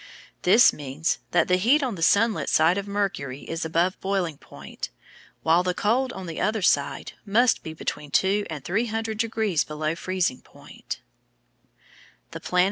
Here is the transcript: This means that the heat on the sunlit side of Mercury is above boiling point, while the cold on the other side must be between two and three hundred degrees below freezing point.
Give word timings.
This 0.41 0.73
means 0.73 1.19
that 1.29 1.47
the 1.47 1.57
heat 1.57 1.83
on 1.83 1.93
the 1.93 2.01
sunlit 2.01 2.49
side 2.49 2.79
of 2.79 2.87
Mercury 2.87 3.41
is 3.43 3.63
above 3.63 4.01
boiling 4.01 4.39
point, 4.39 4.89
while 5.43 5.61
the 5.61 5.75
cold 5.75 6.11
on 6.13 6.25
the 6.25 6.41
other 6.41 6.63
side 6.63 7.13
must 7.23 7.61
be 7.61 7.75
between 7.75 8.09
two 8.09 8.47
and 8.49 8.65
three 8.65 8.87
hundred 8.87 9.19
degrees 9.19 9.63
below 9.63 9.93
freezing 9.93 10.41
point. 10.41 11.01